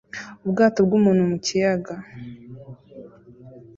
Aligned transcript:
Ubwato 0.45 0.79
bw'umuntu 0.87 1.23
mu 1.31 1.37
kiyaga 1.45 1.95